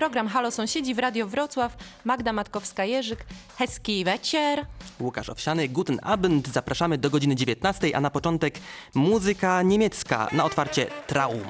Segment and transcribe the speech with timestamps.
[0.00, 1.76] Program Halo Sąsiedzi w Radio Wrocław.
[2.04, 3.18] Magda Matkowska-Jerzyk.
[3.58, 4.66] Heski wieczór.
[5.00, 6.48] Łukasz Owsiany, Guten Abend.
[6.48, 8.54] Zapraszamy do godziny 19, a na początek
[8.94, 11.44] muzyka niemiecka na otwarcie Traum.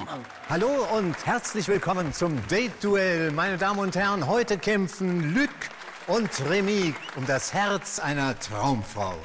[0.49, 0.67] Hallo
[0.97, 3.31] und herzlich willkommen zum Date-Duell.
[3.31, 5.69] Meine Damen und Herren, heute kämpfen Lück
[6.07, 9.15] und Remy um das Herz einer Traumfrau.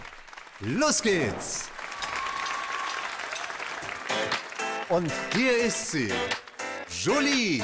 [0.60, 1.68] Los geht's!
[4.88, 6.12] Und hier ist sie,
[7.04, 7.62] Jolie.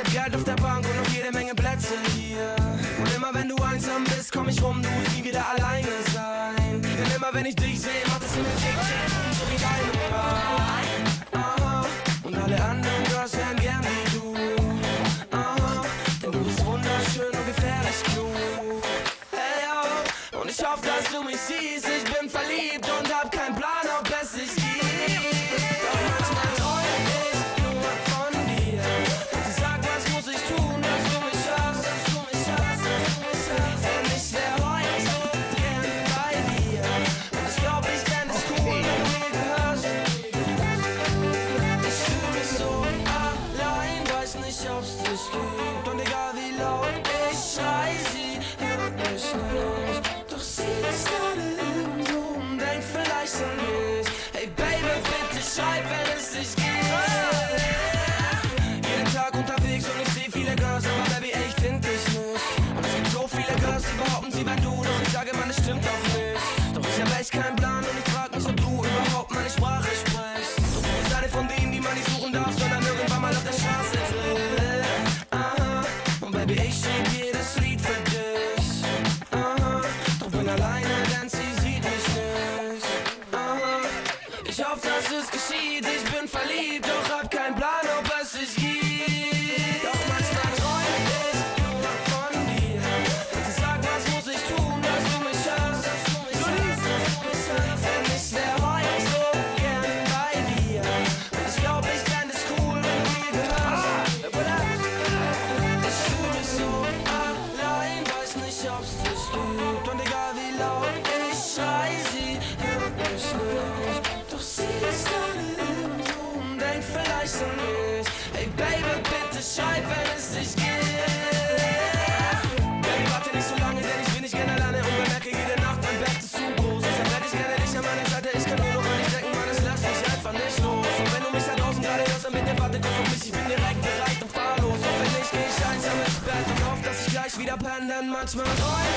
[0.00, 2.54] hab Geld auf der Bank und noch jede Menge Plätze hier.
[2.98, 6.82] Und immer wenn du einsam bist, komm ich rum, du musst nie wieder alleine sein.
[6.82, 8.02] Denn immer wenn ich dich sehe,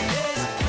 [0.10, 0.63] is.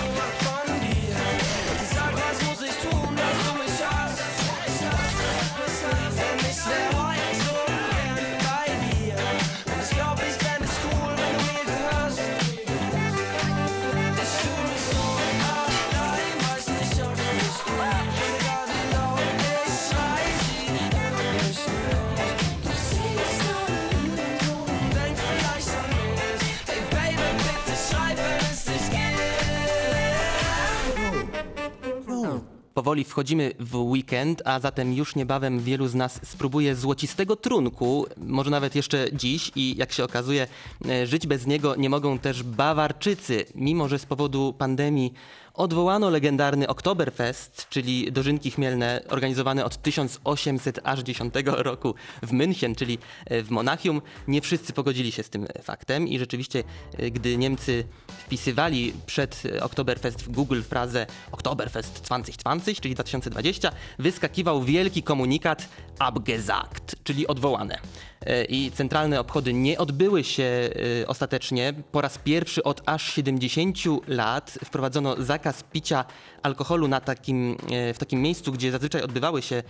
[32.85, 38.51] powoli wchodzimy w weekend, a zatem już niebawem wielu z nas spróbuje złocistego trunku, może
[38.51, 40.47] nawet jeszcze dziś i jak się okazuje,
[40.89, 45.13] e, żyć bez niego nie mogą też Bawarczycy, mimo że z powodu pandemii
[45.55, 53.51] Odwołano legendarny Oktoberfest, czyli dożynki chmielne organizowane od 1810 roku w München, czyli e, w
[53.51, 54.03] Monachium.
[54.29, 56.65] Nie wszyscy pogodzili się z tym e, faktem i rzeczywiście,
[56.99, 65.03] e, gdy Niemcy wpisywali przed Oktoberfest w Google frazę Oktoberfest 2020, czyli 2020, wyskakiwał wielki
[65.03, 65.69] komunikat
[65.99, 67.79] Abgesagt czyli odwołane.
[68.27, 70.71] E, I centralne obchody nie odbyły się
[71.03, 71.73] e, ostatecznie.
[71.93, 76.05] Po raz pierwszy od aż 70 lat wprowadzono zakaz picia
[76.43, 79.63] alkoholu na takim, e, w takim miejscu, gdzie zazwyczaj odbywały się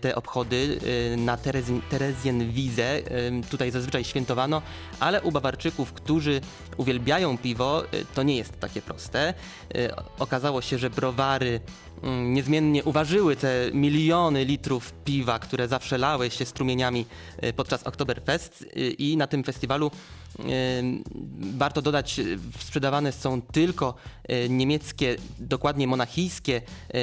[0.00, 0.78] te obchody,
[1.16, 3.02] na Terezin, Terezjenwize.
[3.50, 4.62] Tutaj zazwyczaj świętowano,
[5.00, 6.40] ale u Bawarczyków, którzy
[6.76, 7.82] uwielbiają piwo,
[8.14, 9.34] to nie jest takie proste.
[10.18, 11.60] Okazało się, że browary
[12.02, 17.06] Mm, niezmiennie uważyły te miliony litrów piwa, które zawsze lały się strumieniami
[17.44, 18.62] y, podczas Oktoberfest.
[18.62, 19.90] Y, I na tym festiwalu
[20.40, 20.42] y,
[21.40, 22.20] warto dodać,
[22.58, 23.94] sprzedawane są tylko
[24.48, 26.62] niemieckie, dokładnie monachijskie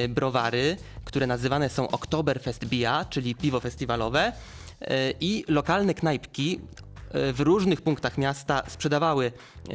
[0.10, 4.32] browary, które nazywane są Oktoberfest Bia, czyli piwo festiwalowe
[5.20, 6.60] i lokalne knajpki
[7.12, 9.72] e, w różnych punktach miasta sprzedawały e,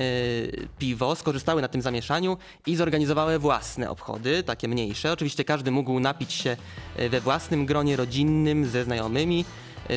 [0.79, 2.37] piwo, skorzystały na tym zamieszaniu
[2.67, 5.12] i zorganizowały własne obchody, takie mniejsze.
[5.12, 6.56] Oczywiście każdy mógł napić się
[6.97, 9.44] e, we własnym gronie rodzinnym, ze znajomymi,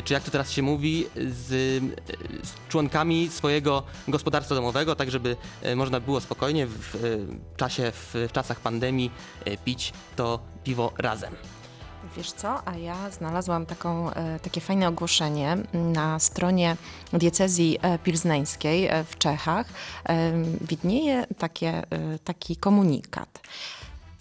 [0.04, 1.48] czy jak to teraz się mówi, z,
[2.42, 5.36] z członkami swojego gospodarstwa domowego, tak żeby
[5.76, 6.98] można było spokojnie w, e,
[7.56, 9.10] czasie, w, w czasach pandemii
[9.64, 11.34] pić to piwo razem.
[12.16, 16.76] Wiesz co, a ja znalazłam taką, e, takie fajne ogłoszenie na stronie
[17.12, 19.66] diecezji e, pilzneńskiej e, w Czechach.
[20.60, 21.82] Widnieje takie,
[22.24, 23.40] taki komunikat.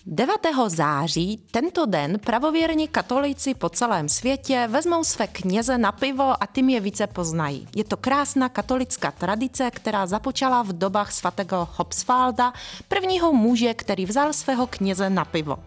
[0.05, 0.35] 9.
[0.67, 6.69] září tento den pravověrní katolici po celém světě vezmou své kněze na pivo a tím
[6.69, 7.67] je více poznají.
[7.75, 12.53] Je to krásná katolická tradice, která započala v dobách svatého Hobsvalda,
[12.87, 15.57] prvního muže, který vzal svého kněze na pivo.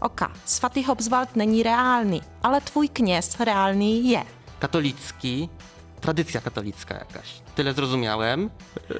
[0.00, 4.24] Oka, svatý Hobswald není reálny, ale twój kněz reálny je.
[4.58, 5.48] Katolicki,
[6.00, 7.42] tradycja katolicka jakaś.
[7.54, 8.50] Tyle zrozumiałem.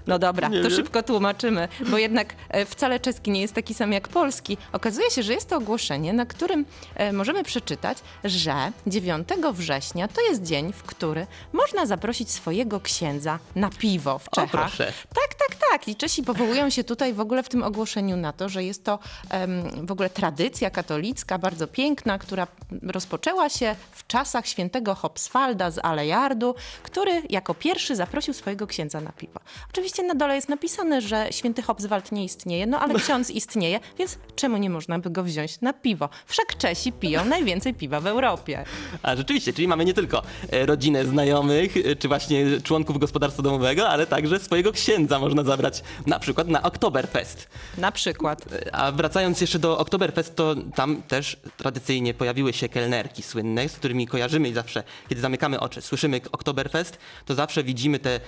[0.07, 0.77] No dobra, Nie to wiem.
[0.77, 4.57] szybko tłumaczymy, bo jednak e, wcale czeski nie jest taki sam jak polski.
[4.73, 6.65] Okazuje się, że jest to ogłoszenie, na którym
[6.95, 13.39] e, możemy przeczytać, że 9 września to jest dzień, w który można zaprosić swojego księdza
[13.55, 14.51] na piwo w O, Czechach.
[14.51, 14.93] proszę.
[15.15, 15.89] Tak, tak, tak.
[15.89, 18.99] I Czesi powołują się tutaj w ogóle w tym ogłoszeniu na to, że jest to
[19.31, 22.47] em, w ogóle tradycja katolicka, bardzo piękna, która
[22.83, 29.13] rozpoczęła się w czasach świętego Hobswalda z Alejardu, który jako pierwszy zaprosił swojego księdza na
[29.13, 29.41] piwo.
[29.71, 34.19] Oczywiście na dole jest napisane, że święty Hobswald nie istnieje, no ale ksiądz istnieje, więc
[34.37, 36.09] czemu nie można by go wziąć na piwo?
[36.27, 38.65] Wszak Czesi piją najwięcej piwa w Europie.
[39.03, 43.89] A rzeczywiście, czyli mamy nie tylko e, rodzinę znajomych, e, czy właśnie członków gospodarstwa domowego,
[43.89, 47.49] ale także swojego księdza można zabrać na przykład na Oktoberfest.
[47.79, 48.45] Na przykład.
[48.73, 54.07] A wracając jeszcze do Oktoberfest, to tam też tradycyjnie pojawiły się kelnerki słynne, z którymi
[54.07, 58.21] kojarzymy i zawsze, kiedy zamykamy oczy, słyszymy Oktoberfest, to zawsze widzimy te e,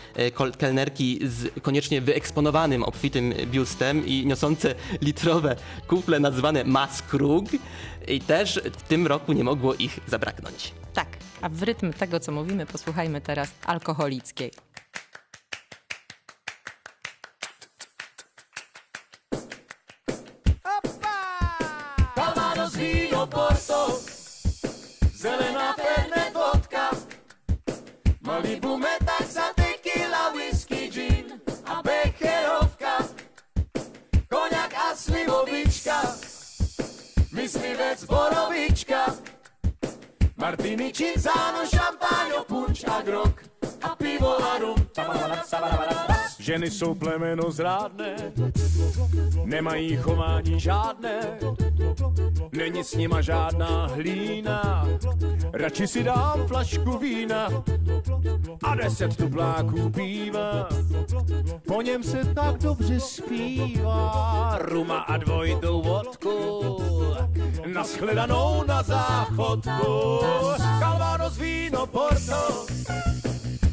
[0.58, 5.56] kelnerki z koniecznie wyeksponowanym, obfitym biustem i niosące litrowe
[5.88, 7.44] kufle nazwane Maskrug
[8.08, 10.72] i też w tym roku nie mogło ich zabraknąć.
[10.94, 11.08] Tak,
[11.40, 14.50] a w rytm tego, co mówimy, posłuchajmy teraz alkoholickiej.
[23.30, 24.00] Porto,
[25.14, 26.90] zelená Fernet vodka,
[28.20, 29.01] Malibu metaxa,
[37.32, 39.06] myslivec borovička,
[40.36, 43.51] Martini, cinzano, šampaň, punč a grok
[43.82, 44.76] a pivo a rum.
[46.38, 48.16] Ženy jsou plemeno zrádné,
[49.44, 51.38] nemají chování žádné,
[52.52, 54.88] není s nima žádná hlína.
[55.52, 57.48] Radši si dám flašku vína
[58.62, 60.68] a deset tupláků piva.
[61.66, 66.76] Po něm se tak dobře zpívá, ruma a dvojitou vodku,
[67.66, 70.18] naschledanou na záchodku.
[70.80, 72.66] Calvados víno Porto,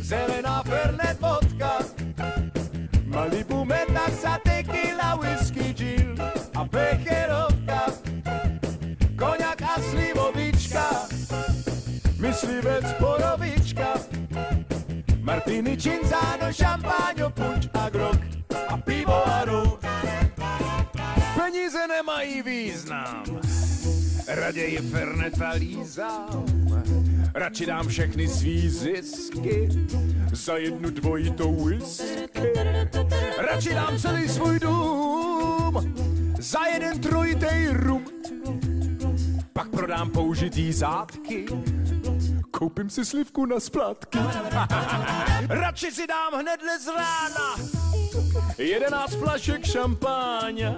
[0.10, 1.86] zelená Fernet vodka,
[3.06, 6.18] Malibu metaxa, tequila, whisky, gin
[6.58, 7.94] a becherovka,
[9.14, 10.86] koňak a slivovička,
[12.18, 14.02] myslivec borovička,
[15.22, 18.18] Martini, cinzano, šampáňo, punč a grok
[18.50, 19.78] a pivo a rum.
[21.38, 23.24] Peníze nemají význam,
[24.30, 26.46] raději Fernet a lízám.
[27.34, 29.70] Radši dám všechny svý zisky
[30.34, 32.54] za jednu dvojitou whisky.
[33.38, 35.94] Radši dám celý svůj dům
[36.40, 38.06] za jeden trojitej rum.
[39.54, 41.46] Pak prodám použitý zátky,
[42.52, 44.18] koupím si slivku na splátky.
[45.50, 47.56] Radši si dám hnedle z rána
[48.58, 50.76] jedenáct flašek šampáně.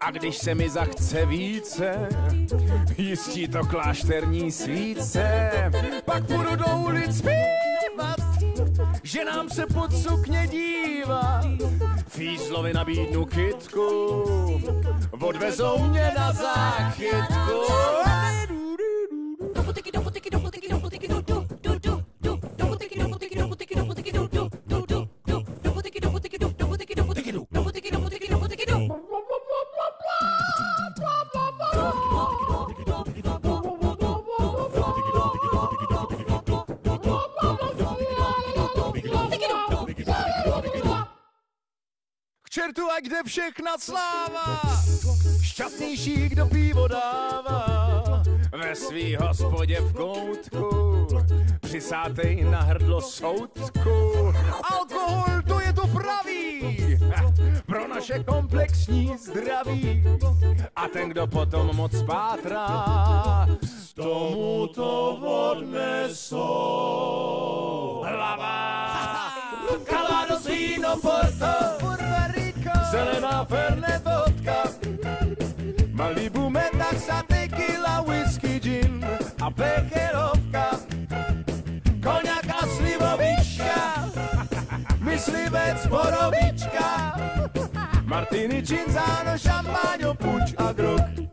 [0.00, 2.08] A když se mi zachce více,
[2.98, 5.50] jistí to klášterní svíce.
[6.04, 8.20] Pak půjdu do ulic zpívat,
[9.02, 11.40] že nám se pod sukně dívá.
[12.08, 14.24] Fízlovi nabídnu kytku,
[15.20, 17.58] odvezou mě na záchytku.
[42.98, 44.60] K čertu, ať jde všechna sláva,
[45.42, 48.22] šťastnější, kdo pivo dává.
[48.52, 51.06] Ve svý hospodě v koutku,
[51.60, 54.32] přisátej na hrdlo soudku.
[54.62, 56.76] Alkohol to je to pravý
[57.66, 60.04] pro naše komplexní zdraví.
[60.76, 63.46] A ten, kdo potom moc pátrá,
[63.94, 65.14] tomu to
[65.50, 66.44] odnesou.
[68.06, 68.78] Hlava!
[69.84, 71.67] Calvados, víno, Porto,
[72.98, 74.62] zelená fernet vodka,
[75.92, 79.04] Malibu, metaxa, tequila, whisky, gin
[79.40, 80.66] a pekerovka,
[82.02, 83.78] koniak a slivovička,
[85.08, 86.88] myslivec, borovička,
[88.04, 91.27] martini, cinzano, šampáňo, puč a grog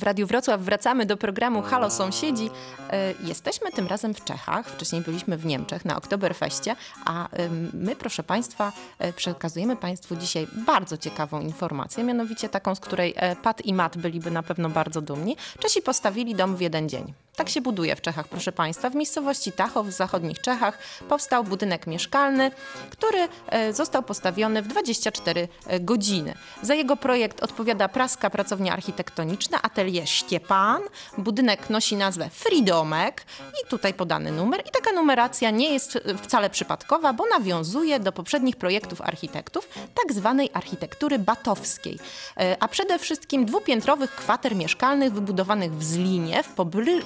[0.00, 2.50] W Radiu Wrocław wracamy do programu Halo Sąsiedzi.
[2.90, 4.66] E, Jesteśmy tym razem w Czechach.
[4.66, 7.28] Wcześniej byliśmy w Niemczech na Oktoberfeście, a
[7.72, 13.36] my, proszę Państwa, e, przekazujemy Państwu dzisiaj bardzo ciekawą informację, mianowicie taką, z której e,
[13.36, 15.36] Pat i Mat byliby na pewno bardzo dumni.
[15.58, 17.14] Czesi postawili dom w jeden dzień.
[17.36, 18.90] Tak się buduje w Czechach, proszę Państwa.
[18.90, 20.78] W miejscowości Tachow w zachodnich Czechach
[21.08, 22.50] powstał budynek mieszkalny,
[22.90, 25.48] który e, został postawiony w 24
[25.80, 26.34] godziny.
[26.62, 30.82] Za jego projekt odpowiada praska pracownia architektoniczna Atelier Ściepan.
[31.18, 33.24] Budynek nosi nazwę Fridomek
[33.64, 34.60] i tutaj podany numer.
[34.60, 40.12] I taka numeracja nie jest e, wcale przypadkowa, bo nawiązuje do poprzednich projektów architektów, tak
[40.12, 41.98] zwanej architektury batowskiej.
[42.36, 46.48] E, A przede wszystkim dwupiętrowych kwater mieszkalnych wybudowanych w Zlinie, w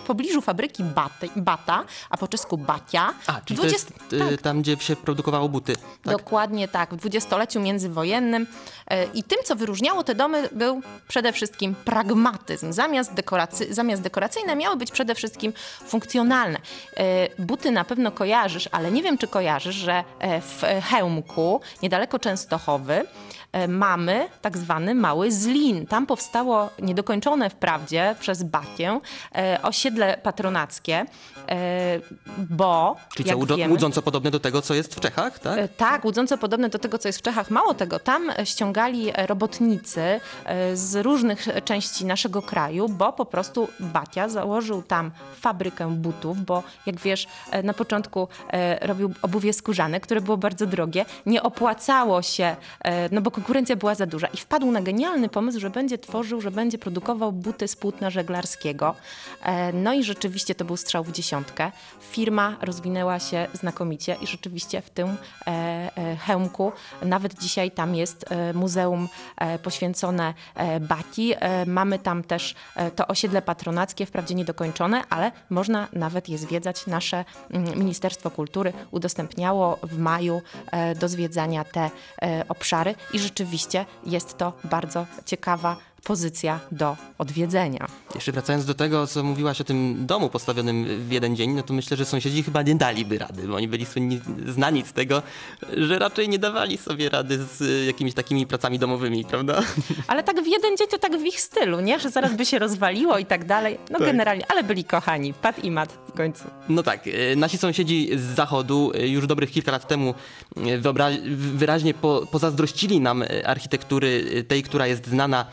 [0.06, 3.14] pobliżu fabryki Baty, Bata, a po czesku Batia.
[3.26, 5.76] A, czyli Dwudziest- to jest y, tam, gdzie się produkowało buty.
[5.76, 6.16] Tak?
[6.18, 8.46] Dokładnie tak, w dwudziestoleciu międzywojennym.
[8.88, 12.72] E, I tym, co wyróżniało te domy, był przede wszystkim pragmatyzm.
[12.74, 15.52] Zamiast, dekoracy, zamiast dekoracyjne miały być przede wszystkim
[15.86, 16.58] funkcjonalne.
[16.96, 22.18] E, Buty na pewno kojarzysz, ale nie wiem, czy kojarzysz, że e, w Chełmku, niedaleko
[22.18, 23.06] Częstochowy,
[23.68, 25.86] mamy tak zwany Mały Zlin.
[25.86, 29.00] Tam powstało niedokończone wprawdzie przez Batię
[29.34, 31.04] e, osiedle patronackie,
[31.48, 32.00] e,
[32.38, 35.58] bo Czyli co, wiemy, łudząco podobne do tego, co jest w Czechach, tak?
[35.58, 37.50] E, Tak, łudząco podobne do tego, co jest w Czechach.
[37.50, 40.20] Mało tego, tam e, ściągali e, robotnicy e,
[40.76, 46.62] z różnych e, części naszego kraju, bo po prostu Batia założył tam fabrykę butów, bo
[46.86, 51.04] jak wiesz, e, na początku e, robił obuwie skórzane, które było bardzo drogie.
[51.26, 55.60] Nie opłacało się, e, no bo konkurencja była za duża i wpadł na genialny pomysł,
[55.60, 58.94] że będzie tworzył, że będzie produkował buty z płótna żeglarskiego.
[59.42, 61.72] E, No i rzeczywiście to był strzał w dziesiątkę.
[62.00, 65.50] Firma rozwinęła się znakomicie i rzeczywiście w tym e,
[65.96, 66.72] e, Chełmku
[67.02, 68.24] nawet dzisiaj tam jest
[68.54, 69.08] muzeum
[69.62, 70.34] poświęcone
[70.80, 71.34] Bati.
[71.34, 72.54] E, Mamy tam też
[72.96, 76.86] to osiedle patronackie, wprawdzie niedokończone, ale można nawet je zwiedzać.
[76.86, 80.42] Nasze mm, Ministerstwo Kultury udostępniało w maju
[81.00, 81.90] do zwiedzania te
[82.48, 83.33] obszary i rzeczywiście
[84.06, 87.86] jest to bardzo ciekawa pozycja do odwiedzenia.
[88.14, 91.74] Jeszcze wracając do tego, co mówiłaś o tym domu postawionym w jeden dzień, no to
[91.74, 95.22] myślę, że sąsiedzi chyba nie daliby rady, bo oni byli słynni, znani z tego,
[95.76, 99.62] że raczej nie dawali sobie rady z jakimiś takimi pracami domowymi, prawda?
[100.06, 101.98] Ale tak w jeden dzień to tak w ich stylu, nie?
[102.00, 103.78] Że zaraz by się rozwaliło i tak dalej.
[103.90, 104.06] No Tak.
[104.08, 105.34] generalnie, ale byli kochani.
[105.34, 106.44] Pat i mat w końcu.
[106.68, 110.14] No tak, y, nasi sąsiedzi z zachodu y, już dobrych kilka lat temu
[110.56, 115.46] wyobra- wyraźnie po, pozazdrościli nam architektury tej, która jest znana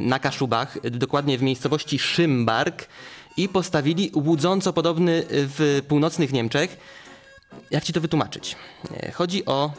[0.00, 2.86] na Kaszubach, dokładnie w miejscowości Szymbark
[3.36, 6.76] i postawili łudząco podobny w północnych Niemczech.
[7.70, 8.56] Jak ci to wytłumaczyć?
[9.08, 9.72] Y, Chodzi o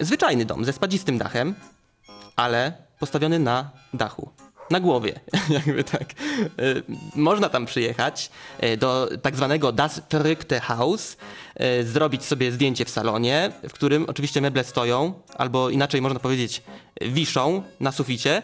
[0.00, 1.54] zwyczajny dom ze spadzistym dachem,
[2.36, 4.30] ale postawiony na dachu.
[4.70, 6.10] Na głowie, jakby tak.
[6.60, 6.82] Y,
[7.16, 8.30] Można tam przyjechać
[8.78, 11.16] do tak zwanego Das Verrückte Haus,
[11.84, 16.62] zrobić sobie zdjęcie w salonie, w którym oczywiście meble stoją, albo inaczej można powiedzieć
[17.00, 18.42] wiszą na suficie,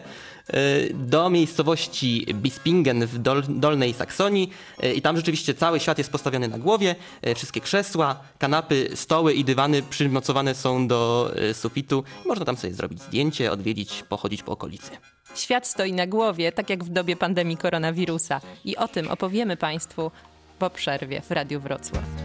[0.93, 4.51] do miejscowości Bispingen w Dol Dolnej Saksonii
[4.83, 6.95] y, i tam rzeczywiście cały świat jest postawiony na głowie,
[7.27, 12.03] y, wszystkie krzesła, kanapy, stoły i dywany przymocowane są do y, sufitu.
[12.25, 14.91] Można tam sobie zrobić zdjęcie, odwiedzić, pochodzić po okolicy.
[15.35, 18.41] Świat stoi na głowie, tak jak w dobie pandemii koronawirusa.
[18.65, 20.11] I o tym opowiemy Państwu
[20.59, 22.20] po przerwie w Radiu Wrocław.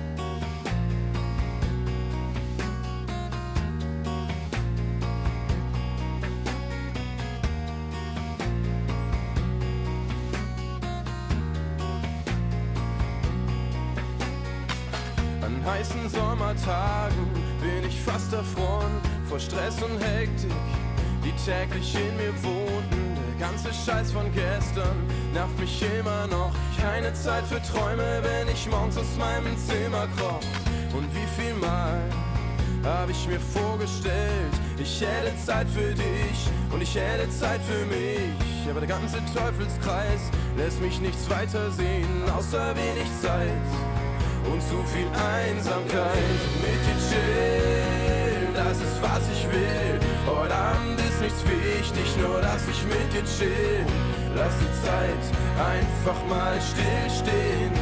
[16.09, 17.27] Sommertagen
[17.61, 20.51] bin ich fast erfroren vor Stress und Hektik,
[21.25, 23.17] die täglich in mir wohnten.
[23.31, 24.97] Der ganze Scheiß von gestern
[25.33, 26.53] nervt mich immer noch.
[26.81, 30.41] Keine Zeit für Träume, wenn ich morgens aus meinem Zimmer kroch.
[30.97, 32.01] Und wie viel Mal
[32.85, 38.71] hab ich mir vorgestellt, ich hätte Zeit für dich und ich hätte Zeit für mich.
[38.71, 43.86] Aber der ganze Teufelskreis lässt mich nichts weiter sehen, außer wenig Zeit
[44.53, 46.41] und zu viel Einsamkeit.
[46.63, 49.99] Mit dir chillen, das ist was ich will.
[50.27, 53.87] Heute Abend ist nichts wichtig, nur dass ich mit dir chill.
[54.35, 55.25] Lass die Zeit
[55.57, 57.73] einfach mal stillstehen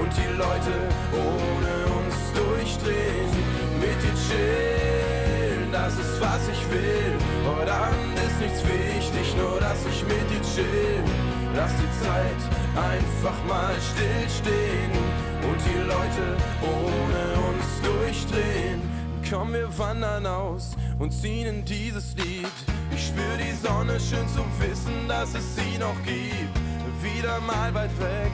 [0.00, 0.74] und die Leute
[1.12, 3.32] ohne uns durchdrehen.
[3.80, 7.12] Mit dir chillen, das ist was ich will.
[7.44, 11.02] Heute Abend ist nichts wichtig, nur dass ich mit dir chill.
[11.56, 12.40] Lass die Zeit
[12.76, 18.80] einfach mal stillstehen und die Leute ohne uns durchdrehen.
[19.28, 22.46] Komm, wir wandern aus und ziehen in dieses Lied.
[22.92, 26.56] Ich spür die Sonne schön zu wissen, dass es sie noch gibt.
[27.02, 28.32] Wieder mal weit weg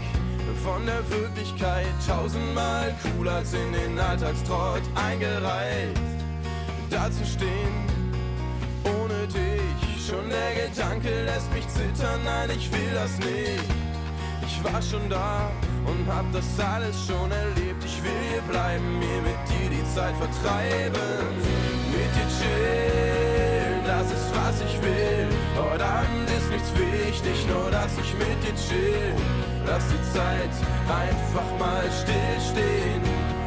[0.62, 5.98] von der Wirklichkeit, tausendmal cooler als in den Alltagstrott eingereiht.
[6.90, 7.74] Da zu stehen,
[8.84, 13.64] ohne dich, schon der Gedanke lässt mich zittern, nein, ich will das nicht.
[14.46, 15.50] Ich war schon da
[15.84, 17.84] und hab das alles schon erlebt.
[17.84, 21.24] Ich will hier bleiben, mir mit dir die Zeit vertreiben.
[21.92, 25.28] Mit dir chillen, das ist was ich will.
[25.56, 29.14] Heute Abend ist nichts wichtig, nur dass ich mit dir chill.
[29.66, 30.54] Lass die Zeit
[30.88, 33.02] einfach mal stillstehen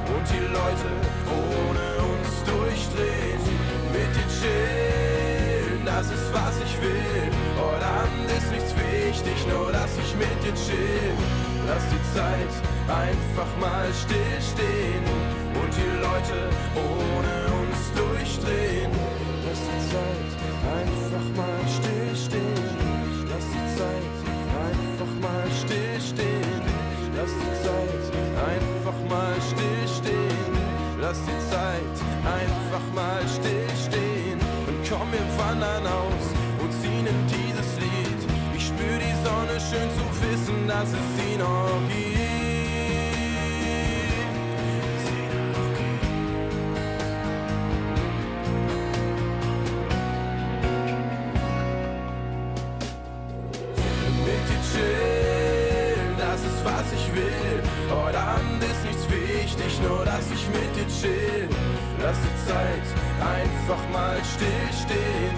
[0.08, 0.90] und die Leute
[1.28, 3.42] ohne uns durchdrehen.
[3.92, 7.30] Mit dir chillen, das ist was ich will.
[7.60, 11.45] Heute Abend ist nichts wichtig, nur dass ich mit dir chill.
[11.68, 12.54] Lass die Zeit
[12.88, 15.04] einfach mal stillstehen
[15.60, 18.92] und die Leute ohne uns durchdrehen.
[19.46, 20.32] Lass die Zeit
[20.78, 22.70] einfach mal stillstehen.
[23.30, 24.16] Lass die Zeit
[24.68, 26.62] einfach mal stillstehen.
[27.18, 28.06] Lass die Zeit
[28.54, 30.54] einfach mal stillstehen.
[31.02, 31.96] Lass die Zeit
[32.38, 34.40] einfach mal stillstehen.
[34.68, 36.35] Und komm, wir wandern aus
[39.46, 42.18] Sonne schön zu wissen, dass es sie noch gibt.
[45.06, 46.06] Sie noch gibt.
[54.26, 57.62] mit dir chillen, das ist was ich will.
[57.90, 61.50] Heute Abend ist nichts wichtig, nur dass ich mit dir chill.
[62.02, 62.88] Lass die Zeit
[63.22, 65.38] einfach mal stillstehen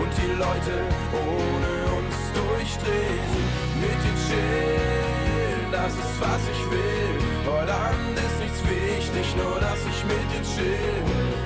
[0.00, 0.74] und die Leute
[1.12, 1.91] ohne
[2.34, 3.32] durchdrehen.
[3.80, 7.14] Mit dir chillen, das ist was ich will.
[7.46, 11.02] Heute Abend ist nichts wichtig, nur dass ich mit dir chill.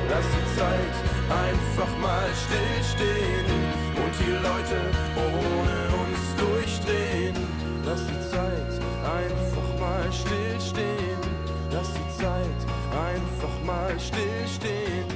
[0.09, 0.97] Lass die Zeit
[1.29, 3.47] einfach mal stillstehen
[3.97, 4.79] und die Leute
[5.17, 7.37] ohne uns durchdrehen.
[7.85, 8.73] Lass die Zeit
[9.03, 11.21] einfach mal stillstehen.
[11.71, 12.61] Lass die Zeit
[12.93, 15.07] einfach mal stillstehen.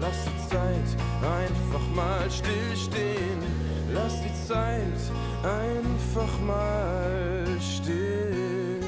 [0.00, 0.88] Lass die Zeit
[1.22, 3.69] einfach mal stillstehen.
[3.94, 5.00] Lass die Zeit
[5.42, 8.80] einfach mal still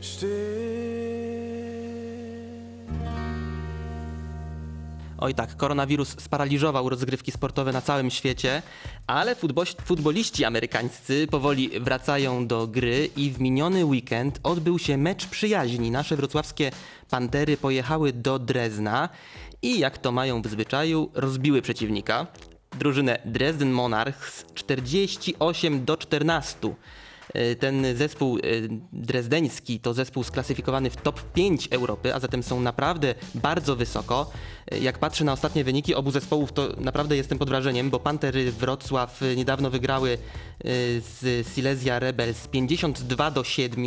[0.00, 0.58] stehen.
[5.18, 8.62] Oj tak, koronawirus sparaliżował rozgrywki sportowe na całym świecie,
[9.06, 9.36] ale
[9.84, 15.90] futboliści amerykańscy powoli wracają do gry i w miniony weekend odbył się mecz przyjaźni.
[15.90, 16.70] Nasze wrocławskie
[17.10, 19.08] Pantery pojechały do Drezna
[19.62, 22.26] i jak to mają w zwyczaju, rozbiły przeciwnika.
[22.78, 26.74] Drużynę Dresden Monarchs 48 do 14.
[27.34, 28.40] E, Ten zespół e,
[28.92, 34.30] drezdeński to zespół sklasyfikowany w top 5 Europy, a zatem są naprawdę bardzo wysoko.
[34.70, 38.52] E, Jak patrzę na ostatnie wyniki obu zespołów, to naprawdę jestem pod wrażeniem, bo Pantery
[38.52, 40.18] Wrocław niedawno wygrały
[40.98, 43.84] z Silesia Rebels 52 do 7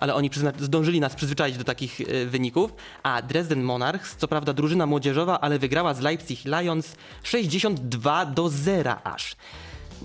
[0.00, 2.74] ale oni zdążyli nas przyzwyczaić do takich e, wyników.
[3.02, 8.96] A Dresden Monarchs, co prawda drużyna młodzieżowa, ale wygrała z Leipzig Lions 62 do 0
[9.04, 9.36] aż.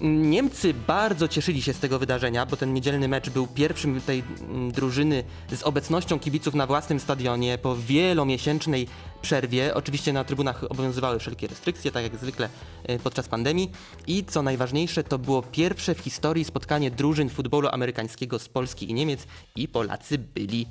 [0.01, 4.71] Niemcy bardzo cieszyli się z tego wydarzenia, bo ten niedzielny mecz był pierwszym tej mm,
[4.71, 5.23] drużyny
[5.55, 8.87] z obecnością kibiców na własnym stadionie po wielomiesięcznej
[9.21, 9.73] przerwie.
[9.73, 12.49] Oczywiście na trybunach obowiązywały wszelkie restrykcje, tak jak zwykle
[12.83, 13.71] e, podczas pandemii.
[14.07, 18.93] I co najważniejsze, to było pierwsze w historii spotkanie drużyn futbolu amerykańskiego z Polski i
[18.93, 20.67] Niemiec i Polacy byli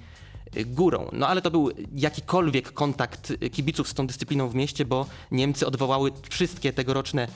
[0.67, 1.09] górą.
[1.13, 6.11] No ale to był jakikolwiek kontakt kibiców z tą dyscypliną w mieście, bo Niemcy odwołały
[6.31, 7.29] wszystkie tegoroczne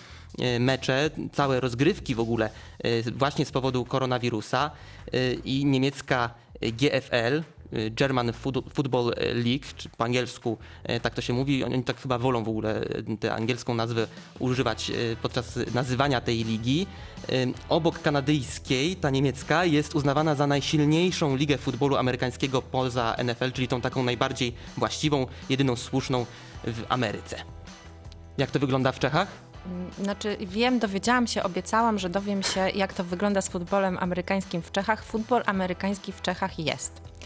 [0.56, 2.50] y, mecze, całe rozgrywki w ogóle
[2.86, 4.70] y, właśnie z powodu koronawirusa
[5.14, 7.42] y, i niemiecka GFL,
[7.90, 8.32] German
[8.74, 10.58] Football League, czy po angielsku
[10.90, 14.06] y, tak to się mówi, oni tak chyba wolą w ogóle y, tę angielską nazwę
[14.38, 16.86] używać y, podczas nazywania tej ligi.
[17.68, 23.80] Obok kanadyjskiej, ta niemiecka jest uznawana za najsilniejszą ligę futbolu amerykańskiego poza NFL, czyli tą
[23.80, 26.26] taką najbardziej właściwą, jedyną słuszną
[26.64, 27.36] w Ameryce.
[28.38, 29.28] Jak to wygląda w Czechach?
[30.02, 34.72] Znaczy wiem, dowiedziałam się, obiecałam, że dowiem się, jak to wygląda z futbolem amerykańskim w
[34.72, 35.04] Czechach.
[35.04, 37.17] Futbol amerykański w Czechach jest.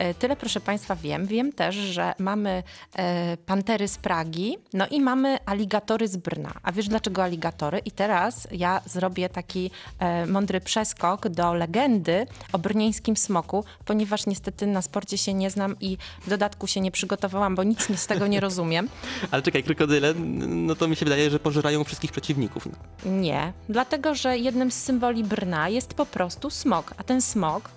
[0.00, 1.26] E, Tyle, proszę Państwa, wiem.
[1.26, 2.62] Wiem też, że mamy
[2.96, 6.52] e, pantery z Pragi, no i mamy aligatory z Brna.
[6.62, 7.78] A wiesz dlaczego aligatory?
[7.78, 14.66] I teraz ja zrobię taki e, mądry przeskok do legendy o brnieńskim smoku, ponieważ niestety
[14.66, 18.26] na sporcie się nie znam i w dodatku się nie przygotowałam, bo nic z tego
[18.26, 18.88] nie rozumiem.
[19.30, 20.14] Ale czekaj, krokodyle,
[20.48, 22.68] no to mi się wydaje, że pożerają wszystkich przeciwników.
[23.04, 27.70] Nie, dlatego że jednym z symboli Brna jest po prostu smok, a ten smok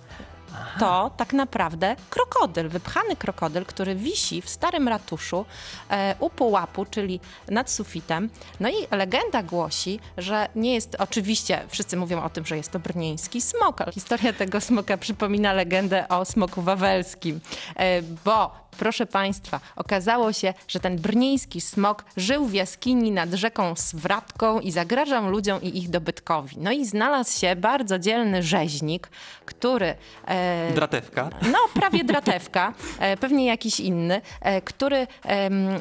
[0.78, 5.46] to tak naprawdę krokodyl, wypchany krokodyl, który wisi w starym ratuszu
[5.90, 8.30] e, u pułapu, czyli nad sufitem.
[8.60, 12.78] No i legenda głosi, że nie jest, oczywiście wszyscy mówią o tym, że jest to
[12.78, 17.40] brnieński smok, historia tego smoka przypomina legendę o smoku wawelskim,
[17.76, 23.74] e, bo Proszę Państwa, okazało się, że ten brnieński smok żył w jaskini nad rzeką
[23.76, 26.56] Swratką i zagrażał ludziom i ich dobytkowi.
[26.58, 29.10] No i znalazł się bardzo dzielny rzeźnik,
[29.46, 29.94] który...
[30.28, 30.43] E,
[30.74, 31.30] Dratewka.
[31.52, 35.06] no, prawie dratewka, e, pewnie jakiś inny, e, który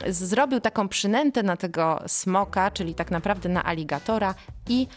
[0.07, 4.35] zrobił taką przynętę na tego smoka, czyli tak naprawdę na aligatora
[4.69, 4.87] i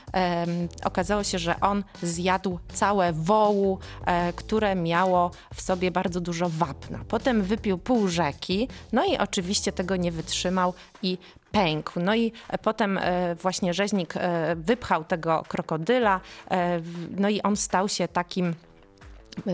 [0.84, 6.98] okazało się, że on zjadł całe wołu, e, które miało w sobie bardzo dużo wapna.
[7.08, 11.18] Potem wypił pół rzeki, no i oczywiście tego nie wytrzymał i
[11.52, 12.00] pękł.
[12.00, 17.56] No i e, potem e, właśnie rzeźnik e, wypchał tego krokodyla, e, no i on
[17.56, 18.54] stał się takim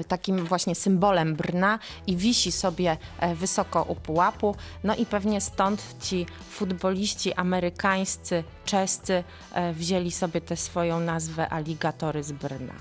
[0.08, 4.56] takim właśnie symbolem Brna i wisi sobie e, wysoko u pułapu.
[4.84, 12.22] No i pewnie stąd ci futboliści amerykańscy, czescy e, wzięli sobie tę swoją nazwę aligatory
[12.22, 12.74] z Brna.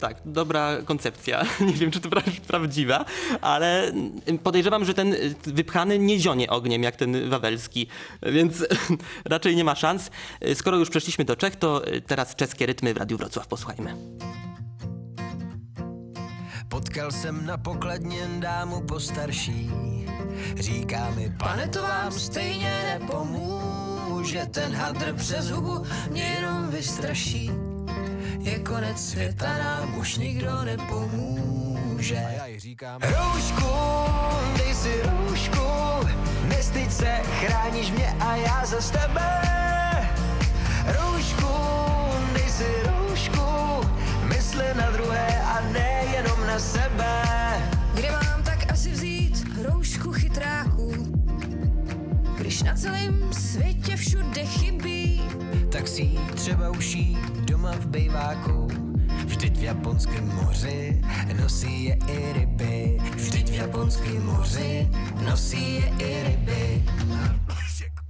[0.00, 1.42] Tak, dobra koncepcja.
[1.60, 3.04] Nie wiem, czy to pra- prawdziwa,
[3.40, 3.92] ale
[4.42, 7.86] podejrzewam, że ten y, wypchany nie zionie ogniem, jak ten wawelski,
[8.22, 8.66] więc
[9.24, 10.10] raczej nie ma szans.
[10.54, 13.94] Skoro już przeszliśmy do Czech, to teraz czeskie rytmy w Radiu Wrocław posłuchajmy.
[16.74, 19.70] Potkal jsem na pokladně dámu postarší.
[20.56, 24.46] Říká mi, pane, to vám stejně nepomůže.
[24.50, 27.50] Ten hadr přes hubu mě jenom vystraší.
[28.38, 32.16] Je konec světa, nám už nikdo nepomůže.
[32.16, 33.70] A já jí říkám, roušku,
[34.56, 36.08] dej si roušku,
[36.48, 39.33] nestyď se, chráníš mě a já za tebe.
[52.84, 55.22] Celém světě všude chybí,
[55.72, 58.68] Tak si ji třeba uší doma v bejváku.
[59.24, 61.00] Vždyť v japonském moři
[61.42, 63.00] nosí je i ryby.
[63.16, 64.88] Vždyť v japonském moři
[65.24, 66.84] nosí je i ryby.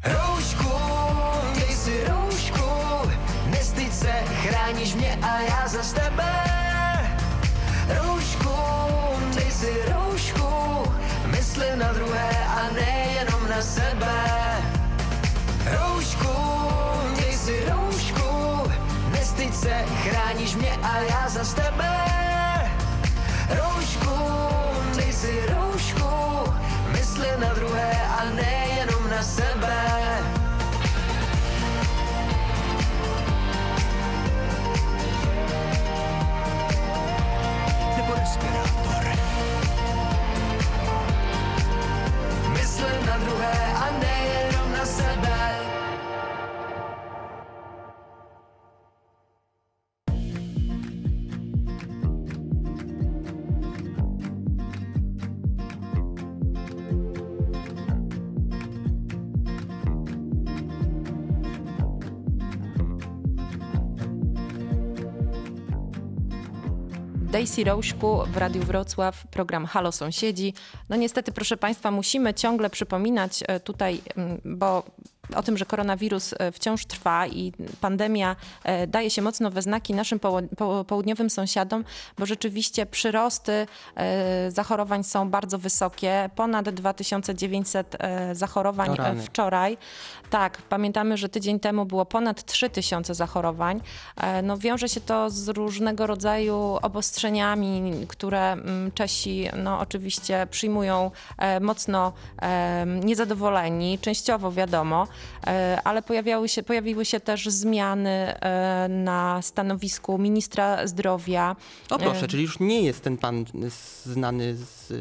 [0.04, 0.74] Roušku,
[1.54, 2.70] dej si roušku,
[3.50, 6.32] nestyď se, chráníš mě a já za tebe.
[8.02, 8.56] Roušku,
[9.34, 10.48] dej si roušku,
[11.26, 14.43] mysli na druhé a nejenom na sebe.
[19.64, 21.90] Se, chráníš mě a já za tebe.
[23.48, 24.16] Roušku,
[24.96, 26.11] dej si roušku,
[26.92, 30.04] mysli na druhé a nejenom na sebe.
[67.35, 70.55] Daisy Rośku w Radiu Wrocław, program Halo Sąsiedzi.
[70.88, 74.83] No niestety, proszę Państwa, musimy ciągle przypominać e, tutaj, mm, bo
[75.37, 79.94] o tym, że koronawirus e, wciąż trwa i pandemia e, daje się mocno we znaki
[79.94, 80.20] naszym
[80.87, 81.84] południowym sąsiadom,
[82.18, 86.30] bo rzeczywiście przyrosty e, zachorowań są bardzo wysokie.
[86.34, 89.76] Ponad 2900 e, zachorowań wczoraj.
[90.30, 93.80] Tak, pamiętamy, że tydzień temu było ponad 3000 zachorowań.
[94.42, 101.10] No, wiąże się to z różnego rodzaju obostrzeniami, które mm, Czesi no, oczywiście przyjmują
[101.60, 102.12] mocno
[103.04, 105.06] niezadowoleni, częściowo wiadomo,
[105.85, 111.57] ale pojawiały się, pojawiły się też zmiany e, na stanowisku ministra zdrowia.
[111.90, 113.44] O proszę, E, czyli już nie jest ten pan
[114.05, 114.92] znany z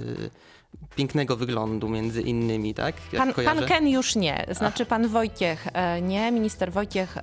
[0.96, 2.96] pięknego wyglądu między innymi, tak?
[3.18, 7.18] Pan, pan Ken już nie, znaczy pan Wojciech e, nie, minister Wojciech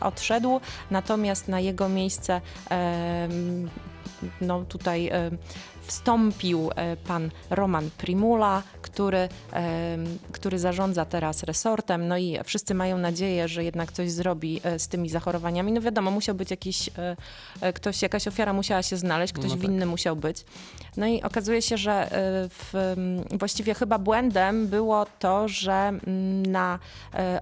[0.00, 0.60] odszedł,
[0.90, 2.40] natomiast na jego miejsce
[4.40, 5.10] no tutaj
[5.82, 9.28] wstąpił e, pan Roman Primula, który,
[10.32, 14.88] który zarządza teraz resortem, no i wszyscy mają nadzieję, że jednak coś zrobi e, z
[14.88, 15.72] tymi zachorowaniami.
[15.72, 16.90] No wiadomo, musiał być jakiś,
[17.60, 19.60] e, ktoś, jakaś ofiara musiała się znaleźć, ktoś No tak.
[19.60, 20.44] winny musiał być.
[20.96, 22.08] No i okazuje się, że
[22.48, 22.94] w,
[23.38, 25.92] właściwie chyba błędem było to, że
[26.46, 26.78] na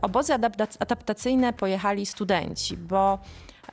[0.02, 3.18] obozy adaptac- adaptacyjne pojechali studenci, bo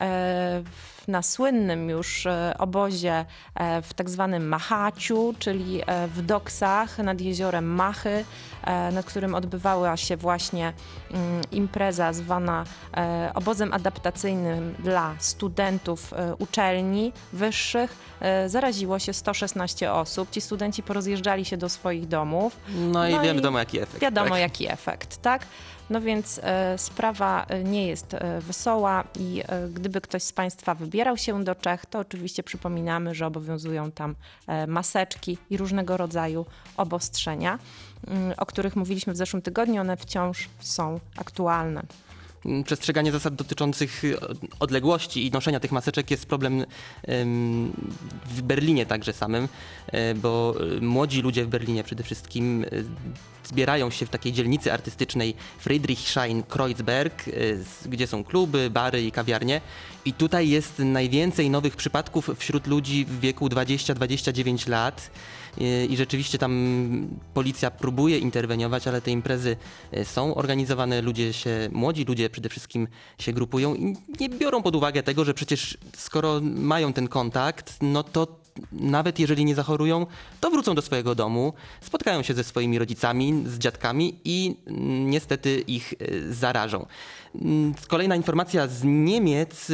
[0.02, 0.64] e,
[1.08, 7.22] na słynnym już e, obozie e, w tak zwanym Machaciu, czyli e, w doksach nad
[7.22, 8.26] jeziorem Machy,
[8.92, 10.74] nad którym odbywała się właśnie
[11.12, 12.64] mm, impreza zwana
[13.34, 17.96] obozem adaptacyjnym dla studentów uczelni wyższych,
[18.48, 20.32] zaraziło się 116 osób.
[20.32, 22.58] Ci studenci porozjeżdżali się do swoich domów.
[22.76, 24.02] No i No i wiadomo jaki efekt.
[24.02, 24.40] Wiadomo tak?
[24.40, 25.46] jaki efekt, tak?
[25.90, 26.42] No więc
[26.78, 29.44] sprawa nie jest wesoła i
[29.74, 34.16] gdyby ktoś z Państwa wybierał się do Czech, to oczywiście przypominamy, że obowiązują tam
[34.48, 36.46] e, maseczki i różnego rodzaju
[36.78, 37.60] obostrzenia,
[38.08, 39.82] mm, o których mówiliśmy w zeszłym tygodniu.
[39.82, 41.84] One wciąż są aktualne.
[42.66, 44.18] Przestrzeganie zasad dotyczących y,
[44.60, 46.66] odległości i noszenia tych maseczek jest problem
[48.26, 52.66] w Berlinie także samym, y, bo y, młodzi ludzie w Berlinie przede wszystkim
[53.44, 57.30] zbierają się w takiej dzielnicy artystycznej Friedrichshain-Kreuzberg,
[57.86, 59.62] gdzie są kluby, bary i kawiarnie.
[60.06, 65.12] I tutaj jest najwięcej nowych przypadków wśród ludzi w wieku 20-29 lat.
[65.62, 69.58] Y, I rzeczywiście tam policja próbuje interweniować, ale te imprezy
[69.94, 72.88] y, są organizowane, ludzie się, młodzi ludzie przede wszystkim
[73.20, 78.04] się grupują i nie biorą pod uwagę tego, że przecież skoro mają ten kontakt, no
[78.04, 78.28] to
[78.72, 80.06] nawet jeżeli nie zachorują,
[80.42, 85.64] to wrócą do swojego domu, spotkają się ze swoimi rodzicami, z dziadkami i mm, niestety
[85.68, 86.86] ich y, zarażą.
[87.36, 89.72] Mm, Kolejna informacja z Niemiec.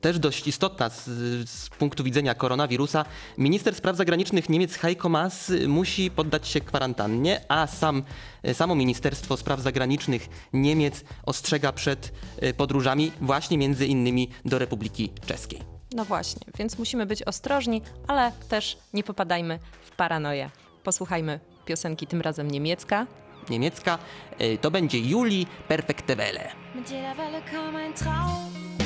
[0.00, 1.04] Też dość istotna z,
[1.50, 3.04] z punktu widzenia koronawirusa.
[3.38, 8.02] Minister spraw zagranicznych Niemiec Heiko Maas musi poddać się kwarantannie, a sam,
[8.48, 15.10] y, samo Ministerstwo Spraw Zagranicznych Niemiec ostrzega przed y, podróżami właśnie między innymi do Republiki
[15.26, 15.60] Czeskiej.
[15.92, 20.50] No właśnie, więc musimy być ostrożni, ale też nie popadajmy w paranoję.
[20.84, 23.06] Posłuchajmy piosenki, tym razem niemiecka.
[23.50, 23.98] Niemiecka
[24.40, 26.50] y, to będzie Juli Perfekte Welle.
[26.74, 28.77] Mit jeder Welle kam ein Traum.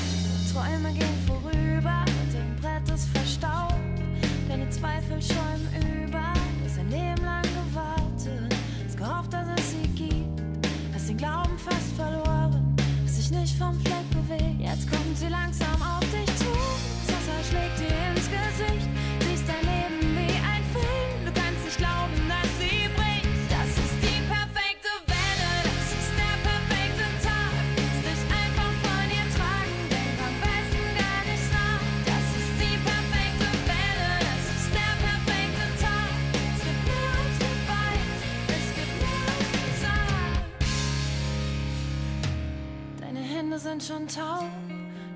[0.52, 3.74] Träume gehen vorüber, dein Brett ist verstaubt.
[4.48, 8.54] Deine Zweifel schäumen über, du hast ein Leben lang gewartet.
[8.86, 10.42] Hast gehofft, dass es sie gibt,
[10.92, 12.76] hast den Glauben fast verloren.
[13.02, 16.01] Hast dich nicht vom Fleck bewegt, jetzt kommt sie langsam auf
[43.78, 44.50] sind schon taub,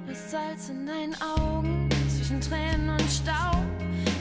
[0.07, 3.63] das Salz in deinen Augen, zwischen Tränen und Staub.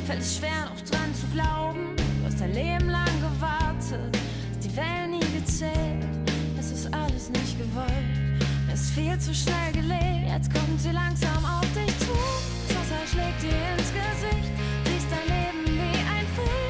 [0.05, 1.95] Fällt es schwer, noch dran zu glauben.
[1.95, 4.17] Du hast dein Leben lang gewartet,
[4.51, 6.05] hast die Wellen nie gezählt.
[6.59, 8.43] Es ist alles nicht gewollt,
[8.73, 10.27] es ist viel zu schnell gelebt.
[10.27, 12.11] Jetzt kommt sie langsam auf dich zu.
[12.67, 14.51] Das Wasser schlägt dir ins Gesicht,
[14.85, 16.64] siehst dein Leben wie ein Film.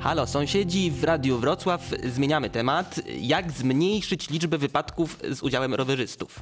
[0.00, 3.00] Halo sąsiedzi, w Radiu Wrocław zmieniamy temat.
[3.20, 6.40] Jak zmniejszyć liczbę wypadków z udziałem rowerzystów?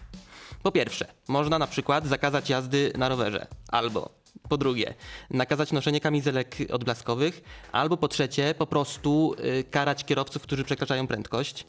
[0.62, 3.46] Po pierwsze, można na przykład zakazać jazdy na rowerze.
[3.68, 4.10] Albo
[4.48, 4.94] po drugie,
[5.30, 7.42] nakazać noszenie kamizelek odblaskowych.
[7.72, 11.64] Albo po trzecie, po prostu y, karać kierowców, którzy przekraczają prędkość.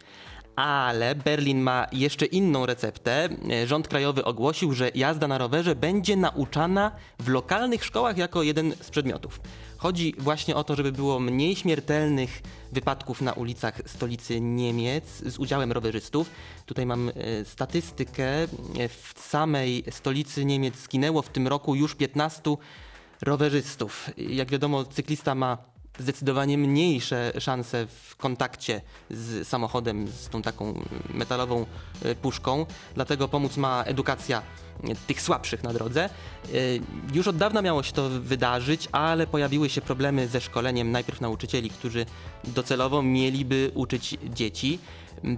[0.59, 3.29] Ale Berlin ma jeszcze inną receptę.
[3.65, 8.89] Rząd krajowy ogłosił, że jazda na rowerze będzie nauczana w lokalnych szkołach jako jeden z
[8.89, 9.39] przedmiotów.
[9.77, 12.41] Chodzi właśnie o to, żeby było mniej śmiertelnych
[12.71, 16.29] wypadków na ulicach stolicy Niemiec z udziałem rowerzystów.
[16.65, 18.47] Tutaj mam e, statystykę.
[18.89, 22.41] W samej stolicy Niemiec zginęło w tym roku już 15
[23.21, 24.09] rowerzystów.
[24.17, 25.57] Jak wiadomo, cyklista ma
[25.99, 30.81] zdecydowanie mniejsze szanse w kontakcie z samochodem, z tą taką
[31.13, 31.65] metalową
[32.03, 32.65] e, puszką.
[32.95, 34.41] Dlatego pomóc ma edukacja
[34.83, 36.03] e, tych słabszych na drodze.
[36.03, 36.09] E,
[37.13, 41.69] już od dawna miało się to wydarzyć, ale pojawiły się problemy ze szkoleniem najpierw nauczycieli,
[41.69, 42.05] którzy
[42.43, 44.79] docelowo mieliby uczyć dzieci.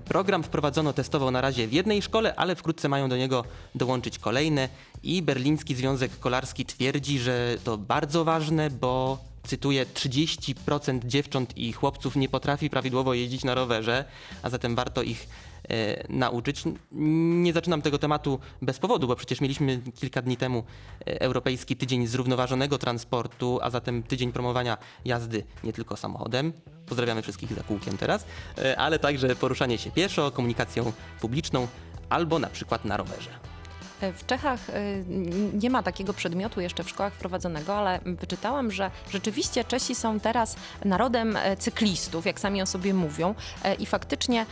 [0.06, 3.44] Program wprowadzono testowo na razie w jednej szkole, ale wkrótce mają do niego
[3.76, 4.70] dołączyć kolejne
[5.04, 12.16] i Berliński Związek Kolarski twierdzi, że to bardzo ważne, bo cytuję, 30% dziewcząt i chłopców
[12.16, 14.06] nie potrafi prawidłowo jeździć na rowerze,
[14.44, 15.28] a zatem warto ich
[15.70, 16.64] e, nauczyć.
[16.92, 20.64] Nie zaczynam tego tematu bez powodu, bo przecież mieliśmy kilka dni temu
[21.08, 26.54] e, Europejski Tydzień Zrównoważonego Transportu, a zatem tydzień promowania jazdy nie tylko samochodem.
[26.86, 28.26] Pozdrawiamy wszystkich za kółkiem teraz,
[28.58, 31.68] e, ale także poruszanie się pieszo, komunikacją publiczną
[32.10, 33.51] albo na przykład na rowerze.
[34.02, 35.06] W Czechach y,
[35.54, 40.56] nie ma takiego przedmiotu jeszcze w szkołach wprowadzonego, ale wyczytałam, że rzeczywiście Czesi są teraz
[40.86, 43.36] narodem e, cyklistów, jak sami o sobie mówią.
[43.64, 44.46] E, I faktycznie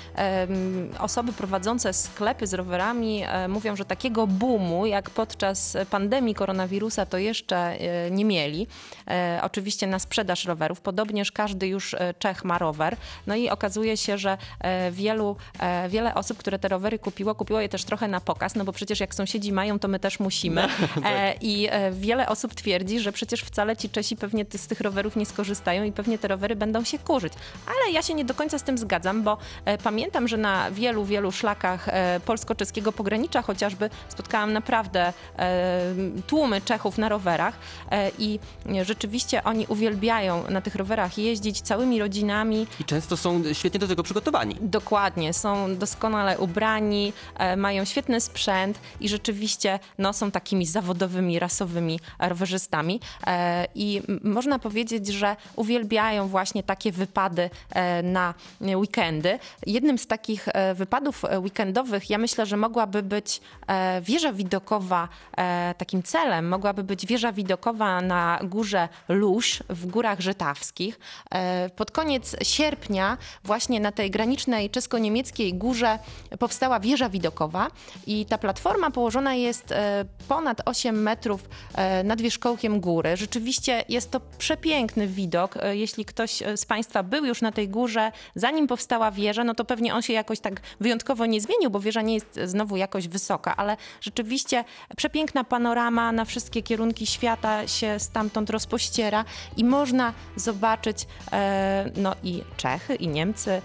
[0.99, 7.17] osoby prowadzące sklepy z rowerami e, mówią, że takiego boomu jak podczas pandemii koronawirusa to
[7.17, 7.77] jeszcze
[8.11, 8.67] nie mieli.
[9.41, 10.81] Oczywiście na sprzedaż rowerów.
[10.81, 12.97] Podobnież każdy już Czech ma rower.
[13.27, 14.37] No i okazuje się, że
[14.91, 15.35] wielu,
[15.89, 18.99] wiele osób, które te rowery kupiło, kupiło je też trochę na pokaz, no bo przecież
[18.99, 20.61] jak sąsiedzi Sąsiedzi mają, to my też musimy.
[20.61, 21.13] No, tak.
[21.13, 25.15] e, I e, wiele osób twierdzi, że przecież wcale ci Czesi pewnie z tych rowerów
[25.15, 27.33] nie skorzystają i pewnie te rowery będą się kurzyć.
[27.67, 31.05] Ale ja się nie do końca z tym zgadzam, bo e, pamiętam, że na wielu,
[31.05, 31.89] wielu szlakach
[32.25, 35.13] polsko-czeskiego pogranicza chociażby spotkałam naprawdę
[36.27, 37.53] tłumy Czechów na rowerach
[38.19, 38.39] i
[38.81, 42.67] rzeczywiście oni uwielbiają na tych rowerach jeździć całymi rodzinami.
[42.79, 44.55] I często są świetnie do tego przygotowani.
[44.61, 47.13] Dokładnie, są doskonale ubrani,
[47.57, 54.59] mają świetny sprzęt i rzeczywiście rzeczywiście no, są takimi zawodowymi, rasowymi rowerzystami e, i można
[54.59, 59.39] powiedzieć, że uwielbiają właśnie takie wypady e, na weekendy.
[59.67, 63.41] Jednym z takich e, wypadów weekendowych, ja myślę, że mogłaby być
[64.01, 65.07] wieża widokowa,
[65.77, 70.99] takim celem mogłaby być wieża widokowa na górze Lusz w Górach Żytawskich.
[71.75, 75.99] Pod koniec sierpnia właśnie na tej granicznej czesko-niemieckiej górze
[76.39, 77.67] powstała wieża widokowa
[78.07, 83.17] i ta platforma położona położona jest e, ponad 8 metrów e, nad wierzchołkiem góry.
[83.17, 85.57] Rzeczywiście jest to przepiękny widok.
[85.57, 89.65] E, jeśli ktoś z Państwa był już na tej górze, zanim powstała wieża, no to
[89.65, 93.55] pewnie on się jakoś tak wyjątkowo nie zmienił, bo wieża nie jest znowu jakoś wysoka,
[93.57, 94.63] ale rzeczywiście
[94.97, 99.25] przepiękna panorama na wszystkie kierunki świata się stamtąd rozpościera
[99.57, 101.07] i można zobaczyć
[101.95, 103.61] no i Czechy, i Niemcy,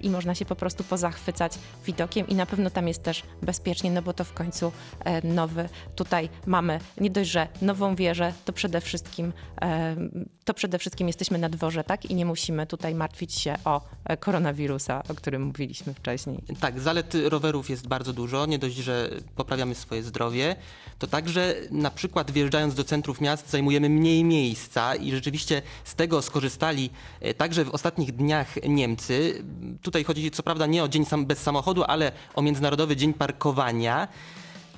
[0.00, 1.52] i można się po prostu pozachwycać
[1.86, 4.72] widokiem i na pewno tam jest też bezpiecznie, no bo to w końcu
[5.04, 9.32] e, nowy, tutaj mamy nie dość, że nową wieżę, to przede wszystkim
[9.62, 9.96] e,
[10.44, 12.04] to przede wszystkim jesteśmy na dworze, tak?
[12.04, 13.80] I nie musimy tutaj martwić się o
[14.20, 16.42] koronawirusa, o którym mówiliśmy wcześniej.
[16.60, 18.46] Tak, zalet rowerów jest bardzo dużo.
[18.46, 20.56] Nie dość, że poprawiamy swoje zdrowie,
[20.98, 26.22] to także na przykład wjeżdżając do centrów miast zajmujemy mniej miejsca i rzeczywiście z tego
[26.22, 26.90] skorzystali
[27.36, 29.44] także w ostatnich dniach Niemcy.
[29.82, 34.08] Tutaj chodzi co prawda nie o dzień sam bez samochodu, ale o Międzynarodowy Dzień Parkowania.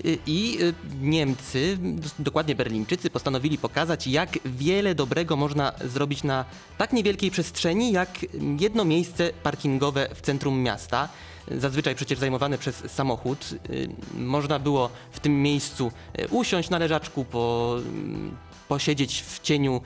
[0.05, 1.78] Y, I y, Niemcy,
[2.18, 6.44] dokładnie Berlińczycy, postanowili pokazać, jak wiele dobrego można zrobić na
[6.78, 8.26] tak niewielkiej przestrzeni, jak
[8.61, 11.09] jedno miejsce parkingowe w centrum miasta.
[11.59, 13.55] Zazwyczaj przecież zajmowane przez samochód.
[13.70, 15.92] Y, można było w tym miejscu
[16.30, 17.76] usiąść na leżaczku, po,
[18.68, 19.80] posiedzieć w cieniu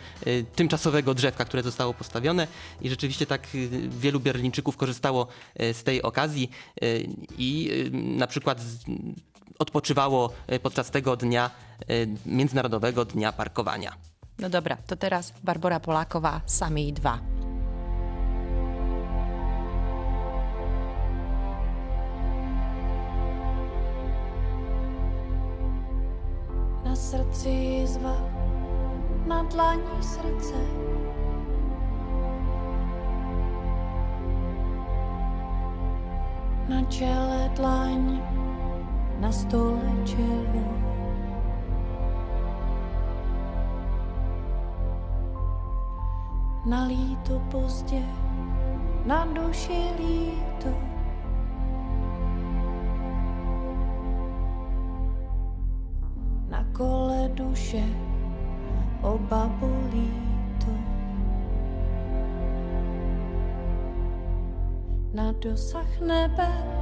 [0.56, 2.46] tymczasowego drzewka, które zostało postawione
[2.80, 3.48] i rzeczywiście tak
[3.88, 5.26] wielu Berlińczyków korzystało
[5.72, 6.50] z tej okazji
[7.38, 8.60] i na przykład
[9.60, 11.50] odpoczywało e, podczas tego dnia,
[11.80, 11.84] e,
[12.26, 13.92] Międzynarodowego Dnia Parkowania.
[14.38, 17.18] No dobra, to teraz Barbara Polakowa, Sami 2.
[26.84, 28.16] Na srdci jizva,
[29.26, 30.54] na dlani srdce.
[36.68, 38.20] Na čele dlaň
[39.20, 40.64] na stole čelo.
[46.66, 48.02] Na líto pozdě,
[49.06, 50.72] na duši líto.
[56.48, 57.84] Na kole duše,
[59.02, 60.12] oba bolí
[60.60, 60.72] to.
[65.12, 66.79] Na dosah nebe,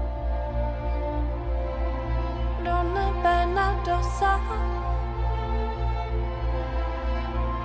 [2.68, 4.46] do nebe na dosah.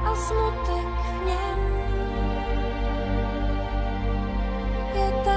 [0.07, 1.59] A smutek v něm.
[4.93, 5.32] Je tenhle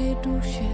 [0.00, 0.64] ah 雪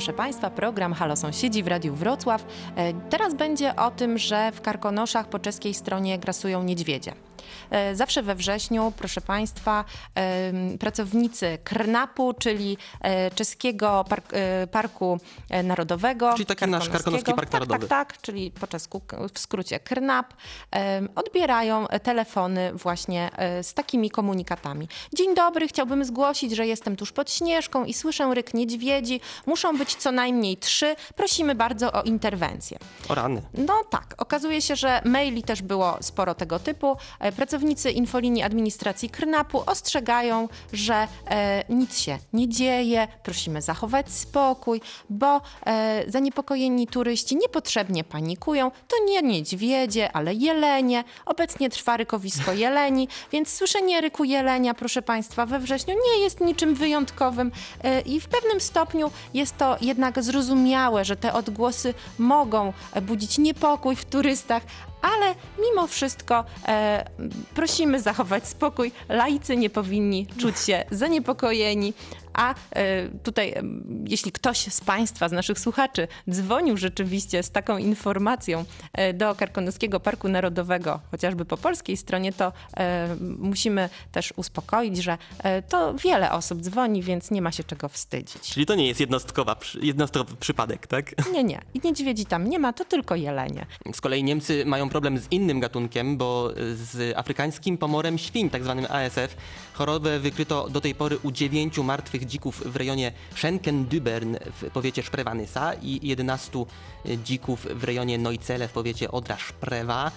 [0.00, 2.44] Proszę Państwa, program Halo Sąsiedzi w Radiu Wrocław.
[2.76, 7.12] E, Teraz będzie o tym, że w Karkonoszach po czeskiej stronie grasują niedźwiedzie.
[7.70, 9.84] E, Zawsze we wrześniu, proszę Państwa,
[10.14, 15.18] em, pracownicy KRNAP-u, czyli e, Czeskiego Park, e, Parku
[15.50, 16.32] e, Narodowego.
[16.32, 16.88] Czyli taki nasz.
[16.88, 17.88] Karkonoski Park tak, Narodowy.
[17.88, 19.00] Tak, tak, czyli po czesku
[19.34, 20.34] w skrócie KRNAP,
[21.14, 24.88] odbierają e, telefony właśnie e, z takimi komunikatami.
[25.14, 29.20] Dzień dobry, chciałbym zgłosić, że jestem tuż pod Śnieżką i słyszę ryk niedźwiedzi.
[29.46, 30.96] Muszą być co najmniej trzy.
[31.16, 32.78] Prosimy bardzo o interwencję.
[33.08, 33.42] O rany.
[33.54, 36.96] No tak, okazuje się, że maili też było sporo tego typu.
[37.40, 44.80] Pracownicy infolinii administracji KRNAP-u ostrzegają, że e, nic się nie dzieje, prosimy zachować spokój,
[45.10, 48.70] bo e, zaniepokojeni turyści niepotrzebnie panikują.
[48.70, 51.04] To nie niedźwiedzie, ale jelenie.
[51.26, 56.74] Obecnie trwa rykowisko jeleni, więc słyszenie ryku jelenia, proszę Państwa, we wrześniu nie jest niczym
[56.74, 57.52] wyjątkowym
[57.84, 63.38] e, i w pewnym stopniu jest to jednak zrozumiałe, że te odgłosy mogą e, budzić
[63.38, 64.62] niepokój w turystach,
[65.02, 67.04] ale mimo wszystko e,
[67.54, 68.92] prosimy zachować spokój.
[69.08, 71.94] Laicy nie powinni czuć się zaniepokojeni,
[72.32, 73.54] A e, tutaj,
[74.08, 80.00] jeśli ktoś z Państwa, z naszych słuchaczy, dzwonił rzeczywiście z taką informacją e, do Karkonoskiego
[80.00, 85.18] Parku Narodowego, chociażby po polskiej stronie, to e, musimy też uspokoić, że
[85.68, 88.40] to wiele osób dzwoni, więc nie ma się czego wstydzić.
[88.42, 91.14] Czyli to nie jest jednostkowa, jednostkowy przypadek, tak?
[91.34, 91.60] Nie, nie.
[91.74, 93.66] I niedźwiedzi tam nie ma, to tylko jelenie.
[93.92, 98.86] Z kolei Niemcy mają problem z innym gatunkiem, bo z afrykańskim pomorem świń, tak zwanym
[98.88, 99.36] ASF.
[99.72, 105.74] Chorobę wykryto do tej pory u dziewięciu martwych dzików w rejonie Schenken-Dübern w powiecie Szprewanysa
[105.74, 106.64] i 11
[107.24, 110.10] dzików w rejonie Neuzele w powiecie Odra-Szprewa.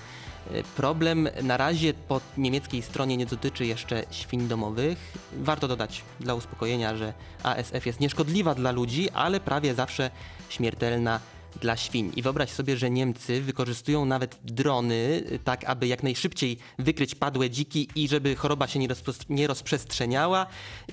[0.76, 4.97] Problem na razie po niemieckiej stronie nie dotyczy jeszcze świń domowych.
[5.34, 10.12] Warto dodać dla uspokojenia, że ASF jest nieszkodliwa dla ludzi, ale prawie zawsze
[10.49, 11.20] śmiertelna
[11.62, 12.12] dla świń.
[12.16, 17.49] I wyobraź sobie, że Niemcy wykorzystują nawet drony, y, tak aby jak najszybciej wykryć padłe
[17.49, 18.88] dziki i żeby choroba się nie,
[19.30, 20.45] nie rozprzestrzeniała.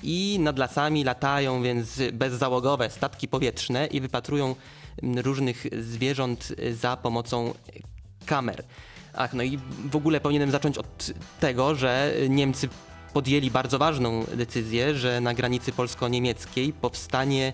[0.03, 4.55] I nad lasami latają więc bezzałogowe statki powietrzne i wypatrują
[5.03, 7.83] mm, różnych zwierząt y, za pomocą y,
[8.27, 8.65] kamer.
[9.15, 9.59] Ach, no i
[9.91, 12.69] w ogóle powinienem zacząć od tego, że Niemcy
[13.13, 17.53] podjęli bardzo ważną decyzję, że na granicy polsko-niemieckiej powstanie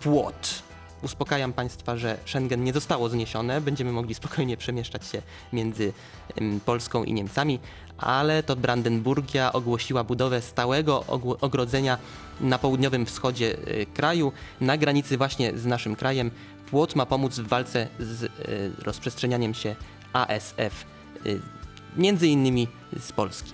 [0.00, 0.69] płot.
[1.02, 5.22] Uspokajam Państwa, że Schengen nie zostało zniesione, będziemy mogli spokojnie przemieszczać się
[5.52, 5.92] między
[6.64, 7.58] Polską i Niemcami,
[7.98, 11.04] ale to Brandenburgia ogłosiła budowę stałego
[11.40, 11.98] ogrodzenia
[12.40, 16.30] na południowym wschodzie e, kraju, na granicy właśnie z naszym krajem.
[16.70, 18.28] Płot ma pomóc w walce z e,
[18.84, 19.76] rozprzestrzenianiem się
[20.12, 21.28] ASF, e,
[21.96, 22.68] między innymi
[23.00, 23.52] z Polski.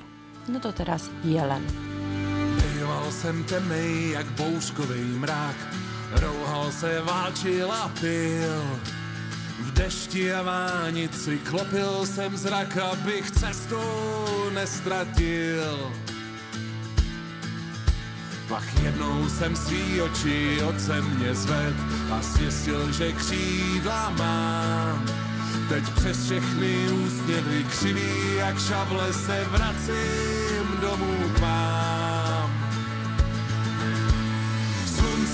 [0.48, 1.62] No to teraz jelen.
[3.48, 5.56] Temnej jak bouřkový mrak,
[6.12, 8.80] rouhal se, válčil a pil.
[9.60, 13.80] V dešti a vánici klopil jsem zrak, abych cestu
[14.54, 15.92] nestratil.
[18.48, 21.74] Pak jednou jsem svý oči od země zved
[22.10, 25.06] a zjistil, že křídla mám.
[25.68, 31.75] Teď přes všechny úsměvy křivý, jak šavle se vracím domů k.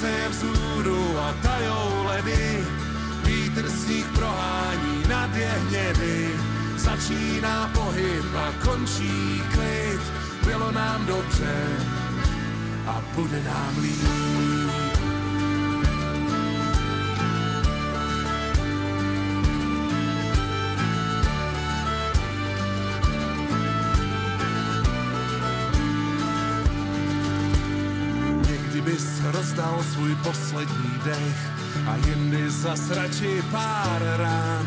[0.02, 2.64] Slunce je vzhůru a tajou ledy,
[3.24, 6.28] vítr sníh prohání nad jehněny.
[6.76, 10.00] Začíná pohyb a končí klid,
[10.44, 11.66] bylo nám dobře
[12.86, 14.81] a bude nám líp.
[29.52, 31.50] Rozdal svůj poslední dech
[31.86, 34.66] a jindy zas radši pár rán.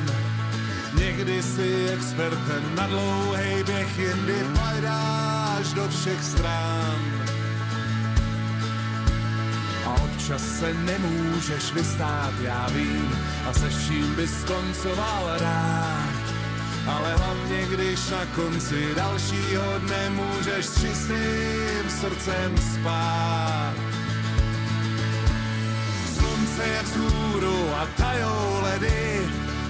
[0.99, 7.01] Někdy si expertem na dlouhý běh, jindy pajdáš do všech strán.
[9.85, 13.19] A občas se nemůžeš vystát, já vím,
[13.49, 16.15] a se vším bys skoncoval rád.
[16.87, 23.94] Ale hlavně, když na konci dalšího dne můžeš s čistým srdcem spát.
[26.65, 29.21] Slunce je vzhůru a tajou ledy,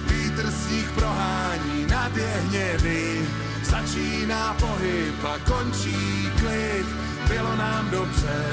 [0.06, 3.28] vítr sníh prohání nad jehněny.
[3.62, 6.86] Začíná pohyb a končí klid,
[7.28, 8.44] bylo nám dobře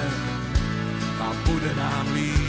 [1.19, 2.43] a bude nám líp.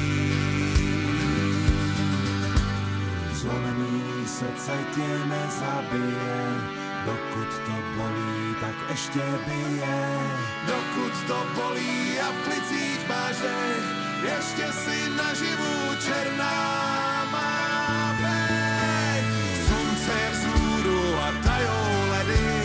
[3.33, 6.55] Zlomený srdce tě nezabije,
[7.07, 10.19] dokud to bolí, tak ještě bije.
[10.67, 16.57] Dokud to bolí a v plicích máš dech, ještě si naživu černá
[17.33, 19.25] má pech.
[19.67, 22.63] Slunce je vzhůru a tajou ledy,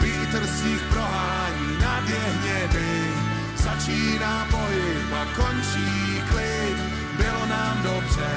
[0.00, 3.10] vítr sníh prohání nad jehněny.
[3.56, 6.76] Začíná pohyb a končí klid,
[7.16, 8.30] bylo nám dobře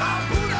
[0.00, 0.51] a bude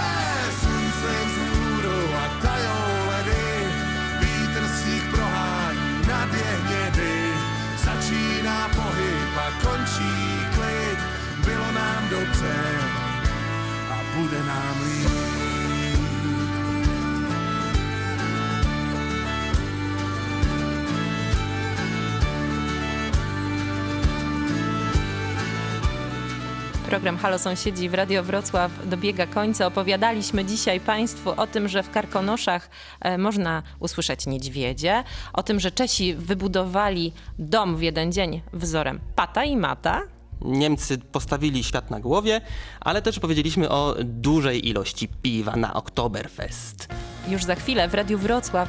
[26.93, 29.67] Program Halo Sąsiedzi w Radio Wrocław dobiega końca.
[29.67, 35.71] Opowiadaliśmy dzisiaj Państwu o tym, że w Karkonoszach e, można usłyszeć niedźwiedzie, o tym, że
[35.71, 40.03] Czesi wybudowali dom w jeden dzień wzorem pata i mata.
[40.45, 42.41] Niemcy postawili świat na głowie,
[42.81, 46.89] ale też powiedzieliśmy o dużej ilości piwa na Oktoberfest.
[47.29, 48.69] Już za chwilę w Radiu Wrocław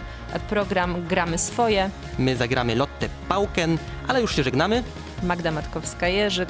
[0.50, 1.90] program Gramy Swoje.
[2.20, 4.84] My zagramy Lotte Pauken, ale już się żegnamy.
[5.24, 6.48] Magda Matkowska-Jerzyk.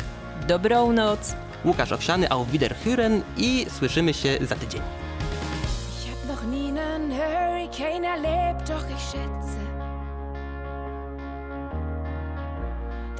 [0.48, 1.36] Dobrą noc.
[1.66, 4.82] Łukasz Owsiany, auf Wiederhören i słyszymy się za tydzień.
[6.06, 9.73] Ich hab noch nie nen Hurricane erlebt, doch ich schätze.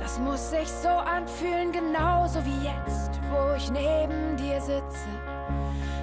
[0.04, 5.08] Das muss sich so anfühlen, genauso wie jetzt, wo ich neben dir sitze.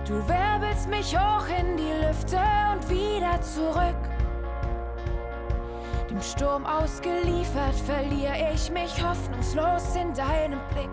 [0.06, 2.40] Du wirbelst mich hoch in die Lüfte
[2.72, 4.00] und wieder zurück.
[6.08, 10.90] Dem Sturm ausgeliefert verliere ich mich hoffnungslos in deinem Blick.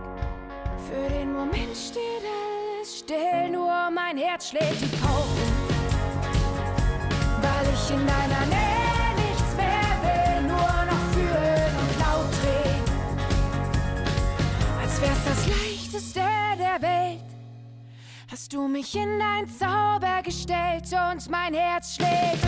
[0.90, 2.24] Für den Moment steht
[2.76, 5.54] alles still, nur mein Herz schlägt die Pauken.
[7.42, 9.07] Weil ich in deiner Nähe
[15.00, 16.22] Wär's das leichteste
[16.58, 17.22] der Welt.
[18.32, 22.44] Hast du mich in dein Zauber gestellt und mein Herz schlägt.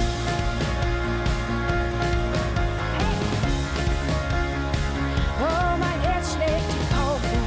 [5.39, 7.39] Oh, mein Herz schlägt die Pauken.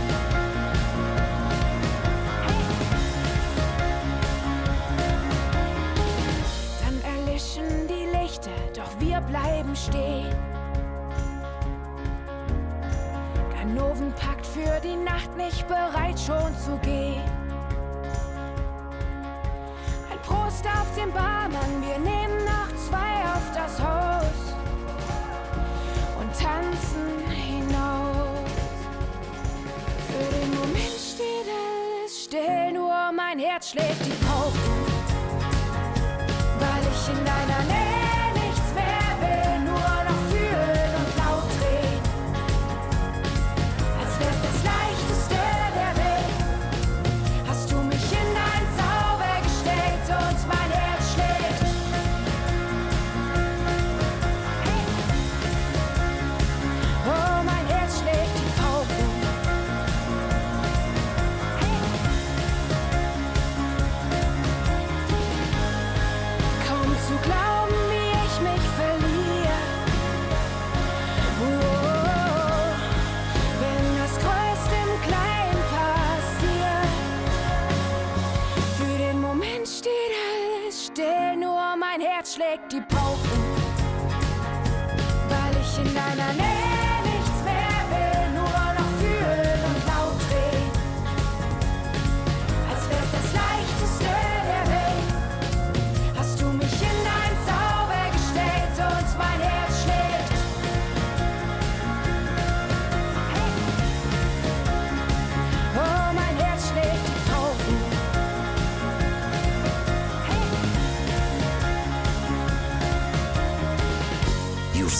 [6.80, 10.51] Dann erlischen die Lichter, doch wir bleiben stehen.
[13.74, 17.22] Packt für die Nacht nicht bereit schon zu gehen.
[20.10, 24.54] Ein Prost auf den Barmann, wir nehmen noch zwei auf das Haus
[26.20, 28.50] und tanzen hinaus.
[30.08, 34.82] Für den Moment steht alles still, nur mein Herz schlägt die Pauken.
[36.58, 38.11] Weil ich in deiner Nähe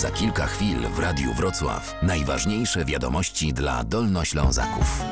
[0.02, 1.94] za kilka chwil w Radiu Wrocław.
[2.02, 5.02] Najważniejsze wiadomości dla Dolnoślązaków.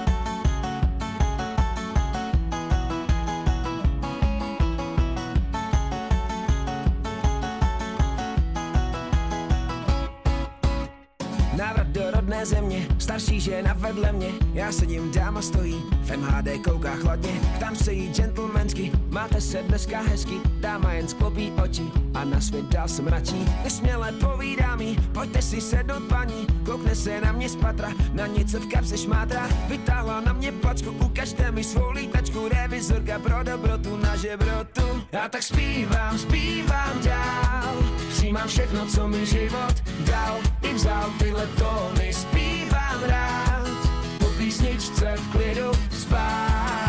[11.57, 16.95] Návrat do rodné země, starší žena vedle mě Já sedím, dáma stojí, v MHD kouká
[16.97, 18.13] chladně Tam se jí
[18.61, 21.85] gentlemansky, máte se dneska hezky Dáma jen sklopí oči
[22.15, 26.47] a na svět dál se mračí Nesměle povídá mi, pojďte si sednout paní.
[26.65, 29.49] Koukne se na mě z patra, na něco v kapse šmátra.
[29.69, 32.49] Vytáhla na mě plačku, ukažte mi svou lítačku.
[32.49, 34.83] Revizorka pro dobrotu na žebrotu.
[35.13, 37.75] Já tak zpívám, zpívám dál.
[38.09, 39.75] Přijímám všechno, co mi život
[40.07, 40.39] dal.
[40.63, 43.69] I vzal tyhle tóny, zpívám rád.
[44.19, 46.80] Po písničce v klidu spát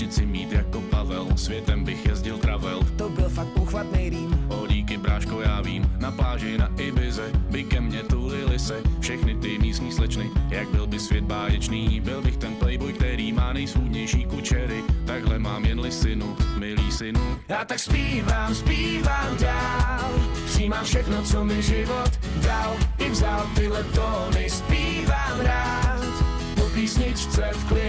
[0.00, 2.80] vlasy Kštici mít jako Pavel, světem bych jezdil travel.
[2.96, 4.46] To byl fakt uchvatný rým.
[4.48, 9.34] O díky bráško já vím, na pláži na Ibize By ke mně tulili se všechny
[9.34, 14.24] ty místní slečny Jak byl by svět báječný, byl bych ten playboy, který má nejsvůdnější
[14.24, 14.82] kučery.
[15.06, 17.36] Takhle mám jen lisinu, milý synu.
[17.48, 20.10] Já tak zpívám, zpívám dál.
[20.46, 22.10] Přijímám všechno, co mi život
[22.42, 22.76] dal.
[22.98, 26.00] I vzal tyhle tóny, zpívám rád.
[26.54, 27.79] Po písničce v klidu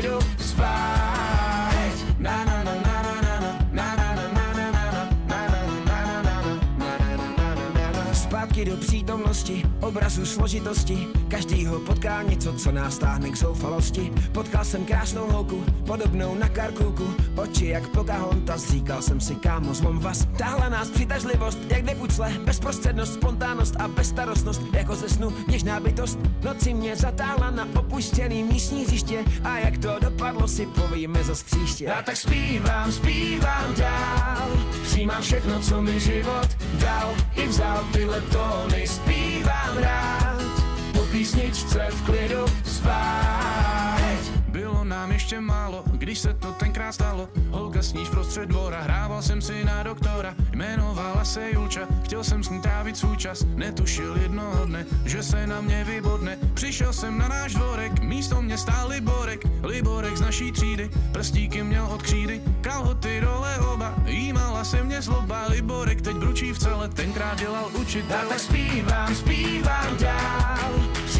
[9.12, 11.08] přítomnosti, obrazu složitosti.
[11.28, 14.12] Každýho potká něco, co nás táhne k zoufalosti.
[14.32, 20.00] Potkal jsem krásnou holku, podobnou na karkulku, oči jak Pocahontas, říkal jsem si kámo, zlom
[20.00, 20.28] vás.
[20.38, 26.20] Táhla nás přitažlivost, jak nepucle, bezprostřednost, spontánnost a bezstarostnost, jako ze snu něžná bytost.
[26.44, 31.86] Noci mě zatáhla na opuštěný místní hřiště a jak to dopadlo si povíme za příště.
[31.86, 34.50] Já tak zpívám, zpívám dál,
[34.92, 40.42] přijímám všechno, co mi život dal i vzal tyhle tóny, zpívám rád,
[40.94, 43.41] po písničce v klidu spát.
[45.32, 47.30] Ještě málo, když se to tenkrát stalo.
[47.50, 52.50] Holka sníž prostřed dvora, hrával jsem si na doktora Jmenovala se Julča, chtěl jsem s
[52.50, 56.38] ní trávit svůj čas Netušil jednoho dne, že se na mě vybodne.
[56.54, 59.42] Přišel jsem na náš dvorek, místo mě stál Liborek.
[59.64, 62.42] Liborek z naší třídy, prstíky měl od křídy.
[62.62, 65.46] Kalhoty dole oba, jímala se mě zloba.
[65.48, 68.28] Liborek teď bručí v celé, tenkrát dělal učitel.
[68.30, 70.72] Tak zpívám, zpívám dál,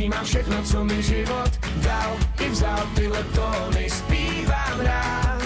[0.02, 2.18] přijímám všechno, co mi život dal.
[2.40, 5.42] I vzal tyhle tóny, zpívám rád,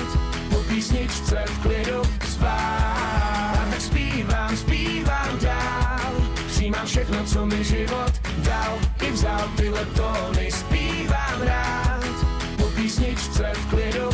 [0.49, 2.01] po písničce v klidu
[2.31, 3.67] spát.
[3.69, 6.13] Tak zpívám, zpívám dál,
[6.47, 8.79] přijímám všechno, co mi život dal.
[9.01, 12.03] I vzal tyhle tóny, zpívám rád,
[12.57, 14.09] po písničce v klidu